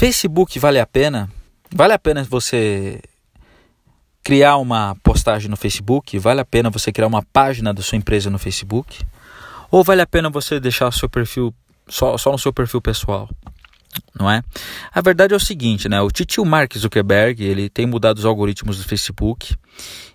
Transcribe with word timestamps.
Facebook 0.00 0.58
vale 0.58 0.80
a 0.80 0.86
pena? 0.86 1.28
Vale 1.70 1.92
a 1.92 1.98
pena 1.98 2.24
você 2.24 3.02
criar 4.24 4.56
uma 4.56 4.96
postagem 5.02 5.50
no 5.50 5.58
Facebook? 5.58 6.18
Vale 6.18 6.40
a 6.40 6.44
pena 6.46 6.70
você 6.70 6.90
criar 6.90 7.06
uma 7.06 7.22
página 7.22 7.74
da 7.74 7.82
sua 7.82 7.98
empresa 7.98 8.30
no 8.30 8.38
Facebook? 8.38 9.04
Ou 9.70 9.84
vale 9.84 10.00
a 10.00 10.06
pena 10.06 10.30
você 10.30 10.58
deixar 10.58 10.88
o 10.88 10.92
seu 10.92 11.06
perfil 11.06 11.54
só, 11.86 12.16
só 12.16 12.32
no 12.32 12.38
seu 12.38 12.50
perfil 12.50 12.80
pessoal? 12.80 13.28
Não 14.18 14.30
é? 14.30 14.42
A 14.90 15.02
verdade 15.02 15.34
é 15.34 15.36
o 15.36 15.40
seguinte, 15.40 15.86
né? 15.86 16.00
O 16.00 16.10
titio 16.10 16.46
Mark 16.46 16.74
Zuckerberg, 16.78 17.44
ele 17.44 17.68
tem 17.68 17.84
mudado 17.84 18.16
os 18.16 18.24
algoritmos 18.24 18.78
do 18.78 18.84
Facebook 18.84 19.54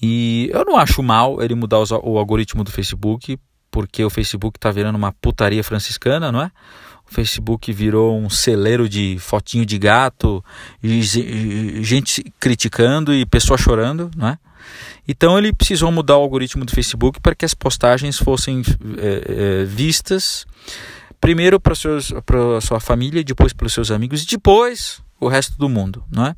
e 0.00 0.48
eu 0.54 0.64
não 0.64 0.78
acho 0.78 1.02
mal 1.02 1.42
ele 1.42 1.54
mudar 1.54 1.80
os, 1.80 1.90
o 1.90 2.16
algoritmo 2.16 2.64
do 2.64 2.72
Facebook, 2.72 3.38
porque 3.70 4.02
o 4.02 4.08
Facebook 4.08 4.56
está 4.56 4.70
virando 4.70 4.96
uma 4.96 5.12
putaria 5.12 5.62
franciscana, 5.62 6.32
não 6.32 6.40
é? 6.40 6.50
O 7.10 7.14
Facebook 7.14 7.72
virou 7.72 8.18
um 8.18 8.28
celeiro 8.28 8.88
de 8.88 9.16
fotinho 9.18 9.64
de 9.64 9.78
gato, 9.78 10.44
e 10.82 11.02
gente 11.82 12.32
criticando 12.38 13.14
e 13.14 13.24
pessoa 13.24 13.56
chorando, 13.56 14.10
não 14.16 14.28
é? 14.28 14.38
Então 15.06 15.38
ele 15.38 15.52
precisou 15.52 15.92
mudar 15.92 16.16
o 16.16 16.22
algoritmo 16.22 16.64
do 16.64 16.72
Facebook 16.72 17.20
para 17.20 17.34
que 17.34 17.44
as 17.44 17.54
postagens 17.54 18.18
fossem 18.18 18.62
é, 18.98 19.60
é, 19.62 19.64
vistas 19.64 20.44
primeiro 21.20 21.60
para 21.60 21.72
a 21.72 22.60
sua 22.60 22.80
família, 22.80 23.22
depois 23.22 23.52
para 23.52 23.66
os 23.66 23.72
seus 23.72 23.90
amigos 23.90 24.22
e 24.22 24.26
depois 24.26 25.00
o 25.20 25.28
resto 25.28 25.56
do 25.56 25.68
mundo, 25.68 26.04
não 26.10 26.26
é? 26.26 26.36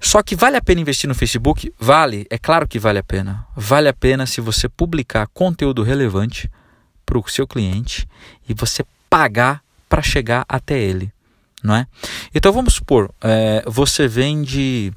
Só 0.00 0.22
que 0.22 0.36
vale 0.36 0.56
a 0.56 0.60
pena 0.60 0.82
investir 0.82 1.08
no 1.08 1.14
Facebook? 1.14 1.72
Vale, 1.78 2.26
é 2.28 2.36
claro 2.36 2.68
que 2.68 2.78
vale 2.78 2.98
a 2.98 3.02
pena. 3.02 3.46
Vale 3.56 3.88
a 3.88 3.92
pena 3.92 4.26
se 4.26 4.40
você 4.40 4.68
publicar 4.68 5.26
conteúdo 5.28 5.82
relevante 5.82 6.50
para 7.06 7.18
o 7.18 7.26
seu 7.26 7.46
cliente 7.46 8.06
e 8.46 8.52
você 8.52 8.84
pagar 9.08 9.63
para 9.94 10.02
chegar 10.02 10.44
até 10.48 10.76
ele, 10.76 11.12
não 11.62 11.76
é? 11.76 11.86
Então 12.34 12.52
vamos 12.52 12.74
supor, 12.74 13.14
é, 13.22 13.62
você 13.64 14.08
vende 14.08 14.92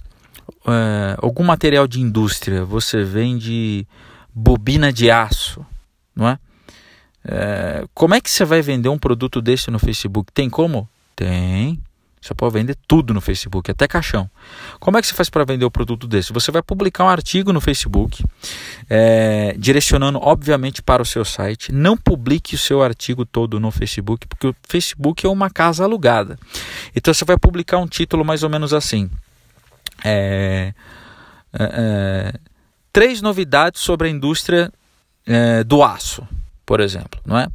é, 0.68 1.16
algum 1.22 1.44
material 1.44 1.88
de 1.88 2.02
indústria, 2.02 2.66
você 2.66 3.03
vende 3.03 3.86
bobina 4.34 4.92
de 4.92 5.12
aço, 5.12 5.64
não 6.16 6.30
é? 6.30 6.40
é? 7.23 7.86
Como 7.94 8.16
é 8.16 8.20
que 8.20 8.28
você 8.28 8.44
vai 8.44 8.64
vender 8.64 8.90
um 8.90 8.98
produto 8.98 9.40
desse 9.40 9.70
no 9.70 9.78
Facebook? 9.78 10.31
Tem 10.34 10.50
como? 10.50 10.90
Tem. 11.16 11.80
Você 12.22 12.34
pode 12.34 12.54
vender 12.54 12.76
tudo 12.88 13.14
no 13.14 13.22
Facebook, 13.22 13.70
até 13.70 13.88
caixão. 13.88 14.30
Como 14.80 14.98
é 14.98 15.02
que 15.02 15.08
você 15.08 15.14
faz 15.14 15.30
para 15.30 15.46
vender 15.46 15.66
o 15.66 15.72
produto 15.72 16.08
desse? 16.08 16.34
Você 16.34 16.52
vai 16.52 16.62
publicar 16.62 17.06
um 17.06 17.09
artigo 17.09 17.54
no 17.54 17.62
Facebook, 17.62 18.24
é, 18.90 19.56
direcionando, 19.58 20.20
obviamente, 20.22 20.82
para 20.82 21.02
o 21.02 21.06
seu 21.06 21.24
site. 21.24 21.72
Não 21.72 21.96
publique 21.96 22.56
o 22.56 22.58
seu 22.58 22.82
artigo 22.82 23.26
todo 23.26 23.59
no 23.59 23.72
Facebook, 23.72 24.28
porque 24.28 24.48
o 24.48 24.56
Facebook 24.68 25.26
é 25.26 25.30
uma 25.30 25.50
casa 25.50 25.84
alugada. 25.84 26.38
Então 26.96 27.14
você 27.14 27.24
vai 27.24 27.38
publicar 27.38 27.78
um 27.78 27.88
título 27.88 28.26
mais 28.26 28.44
ou 28.44 28.50
menos 28.50 28.74
assim. 28.74 29.09
É, 30.04 30.74
é, 31.54 31.64
é 31.64 32.34
três 32.92 33.22
novidades 33.22 33.81
sobre 33.81 34.08
a 34.08 34.12
indústria 34.12 34.74
é, 35.26 35.64
do 35.64 35.84
aço, 35.84 36.28
por 36.66 36.80
exemplo, 36.80 37.22
não 37.24 37.38
é? 37.38 37.48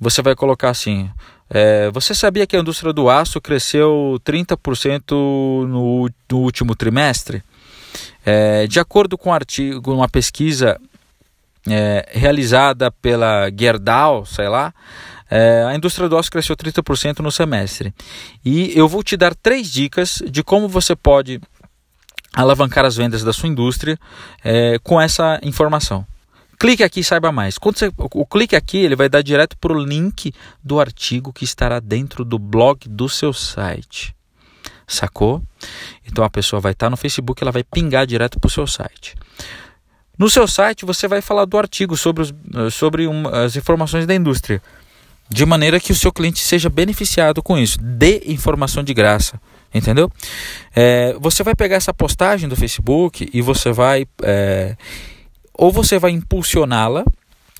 Você 0.00 0.22
vai 0.22 0.34
colocar 0.34 0.70
assim: 0.70 1.10
é, 1.54 1.90
você 1.90 2.14
sabia 2.14 2.46
que 2.46 2.56
a 2.56 2.60
indústria 2.60 2.94
do 2.94 3.10
aço 3.10 3.38
cresceu 3.38 4.18
30% 4.24 5.10
no, 5.10 6.08
no, 6.30 6.38
último 6.38 6.74
trimestre? 6.74 7.42
É, 8.24 8.66
de 8.66 8.80
acordo 8.80 9.18
com 9.18 9.28
um 9.28 9.34
artigo, 9.34 9.92
uma 9.92 10.08
pesquisa 10.08 10.80
é, 11.68 12.08
realizada 12.10 12.90
pela 12.90 13.50
Gerdau, 13.54 14.24
sei 14.24 14.48
lá, 14.48 14.72
é, 15.30 15.64
a 15.68 15.74
indústria 15.74 16.08
do 16.08 16.16
aço 16.16 16.30
cresceu 16.30 16.56
30% 16.56 17.18
no 17.18 17.30
semestre. 17.30 17.92
E 18.42 18.72
eu 18.74 18.88
vou 18.88 19.02
te 19.02 19.14
dar 19.14 19.34
três 19.34 19.70
dicas 19.70 20.22
de 20.30 20.42
como 20.42 20.68
você 20.68 20.96
pode 20.96 21.38
alavancar 22.32 22.86
as 22.86 22.96
vendas 22.96 23.22
da 23.22 23.32
sua 23.32 23.50
indústria 23.50 23.98
é, 24.42 24.78
com 24.82 24.98
essa 24.98 25.38
informação. 25.42 26.06
Clique 26.62 26.84
aqui 26.84 27.00
e 27.00 27.04
saiba 27.04 27.32
mais. 27.32 27.58
Quando 27.58 27.76
você, 27.76 27.90
o 27.98 28.24
clique 28.24 28.54
aqui 28.54 28.78
ele 28.78 28.94
vai 28.94 29.08
dar 29.08 29.20
direto 29.20 29.58
para 29.58 29.72
o 29.72 29.84
link 29.84 30.32
do 30.62 30.78
artigo 30.78 31.32
que 31.32 31.42
estará 31.42 31.80
dentro 31.80 32.24
do 32.24 32.38
blog 32.38 32.88
do 32.88 33.08
seu 33.08 33.32
site. 33.32 34.14
Sacou? 34.86 35.42
Então 36.06 36.24
a 36.24 36.30
pessoa 36.30 36.60
vai 36.60 36.70
estar 36.70 36.88
no 36.88 36.96
Facebook, 36.96 37.42
ela 37.42 37.50
vai 37.50 37.64
pingar 37.64 38.06
direto 38.06 38.38
para 38.38 38.46
o 38.46 38.50
seu 38.50 38.64
site. 38.64 39.16
No 40.16 40.30
seu 40.30 40.46
site 40.46 40.84
você 40.84 41.08
vai 41.08 41.20
falar 41.20 41.46
do 41.46 41.58
artigo 41.58 41.96
sobre, 41.96 42.22
os, 42.22 42.32
sobre 42.72 43.08
um, 43.08 43.26
as 43.26 43.56
informações 43.56 44.06
da 44.06 44.14
indústria, 44.14 44.62
de 45.28 45.44
maneira 45.44 45.80
que 45.80 45.90
o 45.90 45.96
seu 45.96 46.12
cliente 46.12 46.38
seja 46.38 46.70
beneficiado 46.70 47.42
com 47.42 47.58
isso. 47.58 47.76
Dê 47.80 48.22
informação 48.26 48.84
de 48.84 48.94
graça, 48.94 49.40
entendeu? 49.74 50.08
É, 50.76 51.16
você 51.18 51.42
vai 51.42 51.56
pegar 51.56 51.74
essa 51.74 51.92
postagem 51.92 52.48
do 52.48 52.54
Facebook 52.54 53.28
e 53.34 53.42
você 53.42 53.72
vai 53.72 54.06
é, 54.22 54.76
ou 55.54 55.70
você 55.70 55.98
vai 55.98 56.10
impulsioná-la, 56.10 57.04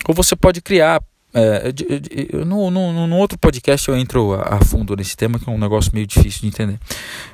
ou 0.06 0.14
você 0.14 0.34
pode 0.36 0.60
criar. 0.60 1.02
É, 1.34 1.72
no, 2.44 2.70
no, 2.70 3.06
no, 3.06 3.16
outro 3.16 3.38
podcast 3.38 3.88
eu 3.88 3.96
entro 3.96 4.34
a, 4.34 4.56
a, 4.56 4.60
fundo 4.62 4.94
nesse 4.94 5.16
tema, 5.16 5.38
que 5.38 5.48
é 5.48 5.52
um 5.52 5.58
negócio 5.58 5.90
meio 5.94 6.06
difícil 6.06 6.42
de 6.42 6.48
entender. 6.48 6.78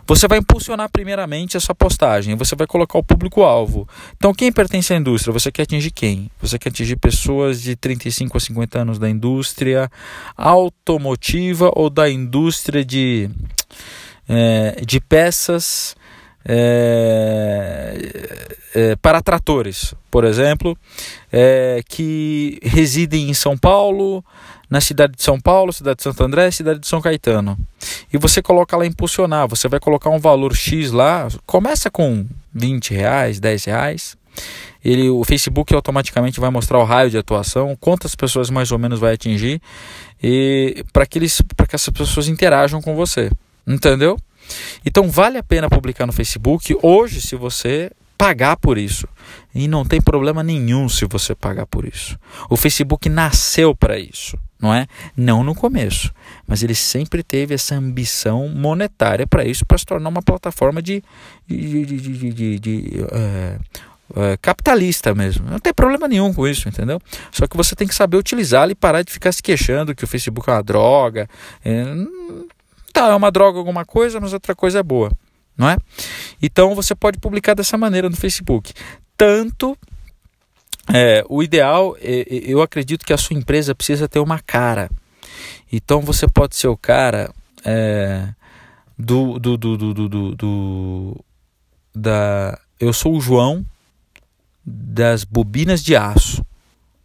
Você 0.06 0.28
vai 0.28 0.38
impulsionar 0.38 0.88
primeiramente 0.88 1.56
essa 1.56 1.74
postagem, 1.74 2.36
você 2.36 2.54
vai 2.54 2.64
colocar 2.64 2.96
o 2.96 3.02
público-alvo. 3.02 3.88
Então, 4.16 4.32
quem 4.32 4.52
pertence 4.52 4.94
à 4.94 4.96
indústria? 4.96 5.32
Você 5.32 5.50
quer 5.50 5.62
atingir 5.62 5.90
quem? 5.90 6.30
Você 6.40 6.60
quer 6.60 6.68
atingir 6.68 6.94
pessoas 6.94 7.60
de 7.60 7.74
35 7.74 8.36
a 8.36 8.40
50 8.40 8.78
anos 8.78 8.98
da 9.00 9.10
indústria 9.10 9.90
automotiva 10.36 11.72
ou 11.74 11.90
da 11.90 12.08
indústria 12.08 12.84
de, 12.84 13.28
é, 14.28 14.80
de 14.86 15.00
peças 15.00 15.96
é, 16.50 17.57
é, 18.78 18.94
para 18.94 19.20
tratores, 19.20 19.92
por 20.08 20.24
exemplo, 20.24 20.78
é, 21.32 21.82
que 21.88 22.60
residem 22.62 23.28
em 23.28 23.34
São 23.34 23.58
Paulo, 23.58 24.24
na 24.70 24.80
cidade 24.80 25.16
de 25.16 25.22
São 25.24 25.40
Paulo, 25.40 25.72
cidade 25.72 25.96
de 25.96 26.04
Santo 26.04 26.22
André, 26.22 26.48
cidade 26.52 26.78
de 26.78 26.86
São 26.86 27.00
Caetano. 27.00 27.58
E 28.12 28.16
você 28.16 28.40
coloca 28.40 28.76
lá 28.76 28.86
impulsionar, 28.86 29.48
você 29.48 29.66
vai 29.66 29.80
colocar 29.80 30.10
um 30.10 30.20
valor 30.20 30.54
X 30.54 30.92
lá, 30.92 31.26
começa 31.44 31.90
com 31.90 32.24
20 32.54 32.94
reais, 32.94 33.40
10 33.40 33.64
reais. 33.64 34.16
Ele, 34.84 35.10
o 35.10 35.24
Facebook 35.24 35.74
automaticamente 35.74 36.38
vai 36.38 36.50
mostrar 36.50 36.78
o 36.78 36.84
raio 36.84 37.10
de 37.10 37.18
atuação, 37.18 37.76
quantas 37.80 38.14
pessoas 38.14 38.48
mais 38.48 38.70
ou 38.70 38.78
menos 38.78 39.00
vai 39.00 39.14
atingir, 39.14 39.60
e 40.22 40.84
para 40.92 41.04
que, 41.04 41.18
eles, 41.18 41.42
que 41.68 41.74
essas 41.74 41.92
pessoas 41.92 42.28
interajam 42.28 42.80
com 42.80 42.94
você. 42.94 43.28
Entendeu? 43.66 44.16
Então 44.86 45.10
vale 45.10 45.36
a 45.36 45.42
pena 45.42 45.68
publicar 45.68 46.06
no 46.06 46.12
Facebook 46.12 46.76
hoje 46.80 47.20
se 47.20 47.34
você 47.34 47.90
pagar 48.18 48.56
por 48.56 48.76
isso. 48.76 49.08
E 49.54 49.68
não 49.68 49.84
tem 49.84 50.00
problema 50.00 50.42
nenhum 50.42 50.88
se 50.88 51.06
você 51.06 51.34
pagar 51.34 51.66
por 51.66 51.86
isso. 51.86 52.18
O 52.50 52.56
Facebook 52.56 53.08
nasceu 53.08 53.74
para 53.74 53.98
isso, 53.98 54.36
não 54.60 54.74
é? 54.74 54.86
Não 55.16 55.44
no 55.44 55.54
começo, 55.54 56.12
mas 56.46 56.62
ele 56.62 56.74
sempre 56.74 57.22
teve 57.22 57.54
essa 57.54 57.76
ambição 57.76 58.48
monetária 58.48 59.26
para 59.26 59.44
isso, 59.44 59.64
para 59.64 59.78
se 59.78 59.86
tornar 59.86 60.08
uma 60.08 60.22
plataforma 60.22 60.82
de, 60.82 61.02
de, 61.46 61.86
de, 61.86 62.32
de, 62.32 62.58
de 62.58 63.04
é, 63.12 63.58
é, 64.16 64.36
capitalista 64.36 65.14
mesmo. 65.14 65.48
Não 65.48 65.58
tem 65.58 65.72
problema 65.72 66.08
nenhum 66.08 66.34
com 66.34 66.46
isso, 66.46 66.68
entendeu? 66.68 67.00
Só 67.30 67.46
que 67.46 67.56
você 67.56 67.76
tem 67.76 67.86
que 67.86 67.94
saber 67.94 68.16
utilizá-lo 68.16 68.72
e 68.72 68.74
parar 68.74 69.02
de 69.02 69.12
ficar 69.12 69.32
se 69.32 69.42
queixando 69.42 69.94
que 69.94 70.04
o 70.04 70.08
Facebook 70.08 70.48
é 70.50 70.54
uma 70.54 70.62
droga. 70.62 71.28
É, 71.64 71.84
tá, 72.92 73.08
é 73.08 73.14
uma 73.14 73.30
droga 73.30 73.58
alguma 73.58 73.84
coisa, 73.84 74.20
mas 74.20 74.32
outra 74.32 74.54
coisa 74.54 74.80
é 74.80 74.82
boa, 74.82 75.10
não 75.58 75.68
é? 75.68 75.76
Então 76.40 76.74
você 76.74 76.94
pode 76.94 77.18
publicar 77.18 77.54
dessa 77.54 77.76
maneira 77.76 78.08
no 78.08 78.16
Facebook. 78.16 78.72
Tanto 79.16 79.76
é, 80.94 81.24
o 81.28 81.42
ideal, 81.42 81.96
é, 82.00 82.20
é, 82.20 82.26
eu 82.30 82.62
acredito 82.62 83.04
que 83.04 83.12
a 83.12 83.18
sua 83.18 83.36
empresa 83.36 83.74
precisa 83.74 84.08
ter 84.08 84.20
uma 84.20 84.38
cara. 84.38 84.88
Então 85.70 86.00
você 86.00 86.26
pode 86.26 86.56
ser 86.56 86.68
o 86.68 86.76
cara 86.76 87.34
é, 87.64 88.28
do, 88.96 89.38
do, 89.38 89.56
do, 89.56 89.76
do, 89.76 90.08
do, 90.08 90.34
do, 90.36 91.24
da. 91.94 92.58
Eu 92.80 92.92
sou 92.92 93.16
o 93.16 93.20
João 93.20 93.66
das 94.64 95.24
bobinas 95.24 95.82
de 95.82 95.96
aço. 95.96 96.44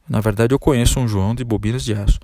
Na 0.08 0.22
verdade, 0.22 0.54
eu 0.54 0.60
conheço 0.60 1.00
um 1.00 1.08
João 1.08 1.34
de 1.34 1.44
bobinas 1.44 1.84
de 1.84 1.94
aço. 1.94 2.20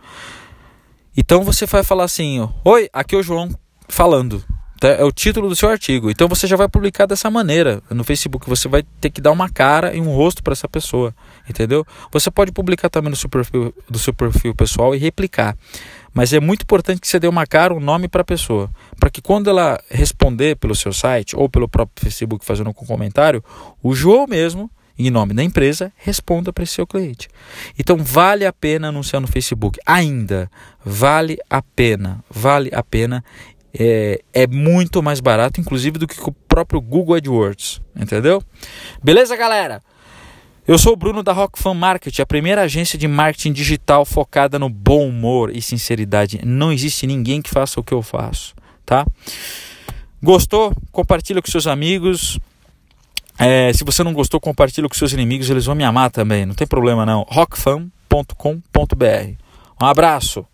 Então 1.18 1.44
você 1.44 1.66
vai 1.66 1.84
falar 1.84 2.06
assim: 2.06 2.48
Oi, 2.64 2.90
aqui 2.94 3.16
é 3.16 3.18
o 3.18 3.24
João 3.24 3.50
falando. 3.90 4.44
Tá? 4.80 4.88
É 4.90 5.04
o 5.04 5.12
título 5.12 5.50
do 5.50 5.56
seu 5.56 5.70
artigo. 5.70 6.10
Então 6.10 6.28
você 6.28 6.48
já 6.48 6.56
vai 6.56 6.70
publicar 6.70 7.06
dessa 7.06 7.30
maneira 7.30 7.82
no 7.90 8.04
Facebook. 8.04 8.48
Você 8.48 8.68
vai 8.68 8.84
ter 9.02 9.10
que 9.10 9.20
dar 9.20 9.32
uma 9.32 9.50
cara 9.50 9.94
e 9.94 10.00
um 10.00 10.14
rosto 10.16 10.42
para 10.42 10.54
essa 10.54 10.70
pessoa, 10.70 11.14
entendeu? 11.50 11.86
Você 12.12 12.32
pode 12.32 12.52
publicar 12.52 12.90
também 12.90 13.10
no 13.10 13.16
seu 13.16 13.30
perfil, 13.30 13.74
do 13.90 14.00
seu 14.00 14.14
perfil 14.14 14.56
pessoal 14.56 14.96
e 14.96 14.98
replicar. 14.98 15.58
Mas 16.14 16.32
é 16.32 16.40
muito 16.40 16.64
importante 16.64 17.02
que 17.02 17.08
você 17.08 17.20
dê 17.20 17.28
uma 17.28 17.46
cara, 17.46 17.74
um 17.74 17.80
nome 17.80 18.08
para 18.08 18.22
a 18.22 18.26
pessoa, 18.26 18.70
para 19.00 19.10
que 19.10 19.22
quando 19.22 19.50
ela 19.50 19.80
responder 19.90 20.56
pelo 20.56 20.74
seu 20.74 20.94
site 20.94 21.36
ou 21.36 21.50
pelo 21.50 21.68
próprio 21.68 22.04
Facebook 22.04 22.46
fazendo 22.46 22.70
um 22.70 22.74
comentário, 22.74 23.44
o 23.84 23.94
João 23.94 24.26
mesmo 24.28 24.72
em 24.98 25.10
nome 25.10 25.34
da 25.34 25.42
empresa, 25.42 25.94
responda 25.96 26.52
para 26.52 26.64
esse 26.66 26.74
seu 26.74 26.86
cliente. 26.86 27.30
Então 27.80 27.98
vale 27.98 28.46
a 28.46 28.52
pena 28.52 28.90
anunciar 28.90 29.22
no 29.22 29.28
Facebook. 29.28 29.80
Ainda 29.86 30.52
vale 30.84 31.38
a 31.50 31.62
pena, 31.62 32.22
vale 32.30 32.70
a 32.74 32.84
pena 32.84 33.24
é, 33.74 34.22
é 34.34 34.48
muito 34.48 35.02
mais 35.04 35.20
barato, 35.20 35.60
inclusive, 35.60 35.98
do 35.98 36.08
que 36.08 36.22
o 36.22 36.32
próprio 36.32 36.82
Google 36.82 37.16
AdWords, 37.16 37.82
entendeu? 37.96 38.42
Beleza, 39.04 39.36
galera? 39.36 39.82
Eu 40.68 40.78
sou 40.78 40.94
o 40.94 40.96
Bruno 40.96 41.24
da 41.24 41.34
Rock 41.34 41.58
Fan 41.60 41.74
Market, 41.74 42.20
a 42.20 42.26
primeira 42.26 42.62
agência 42.62 42.98
de 42.98 43.08
marketing 43.08 43.54
digital 43.54 44.06
focada 44.06 44.60
no 44.60 44.70
bom 44.70 45.08
humor 45.08 45.50
e 45.50 45.62
sinceridade. 45.62 46.42
Não 46.46 46.72
existe 46.72 47.08
ninguém 47.08 47.42
que 47.42 47.50
faça 47.50 47.80
o 47.80 47.84
que 47.84 47.94
eu 47.94 48.04
faço, 48.04 48.54
tá? 48.86 49.04
Gostou? 50.22 50.72
Compartilha 50.92 51.42
com 51.42 51.50
seus 51.50 51.66
amigos. 51.66 52.40
É, 53.38 53.72
se 53.74 53.84
você 53.84 54.04
não 54.04 54.14
gostou, 54.14 54.40
compartilha 54.40 54.88
com 54.88 54.94
seus 54.94 55.14
inimigos, 55.14 55.50
eles 55.50 55.66
vão 55.66 55.74
me 55.74 55.84
amar 55.84 56.12
também, 56.12 56.46
não 56.46 56.54
tem 56.54 56.68
problema 56.68 57.06
não. 57.06 57.26
rockfan.com.br. 57.28 57.90
Um 59.82 59.86
abraço. 59.86 60.46